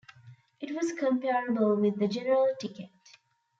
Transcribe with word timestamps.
It 0.59 0.71
was 0.71 0.93
comparable 0.93 1.75
with 1.75 1.99
the 1.99 2.07
general 2.07 2.51
ticket. 2.59 2.89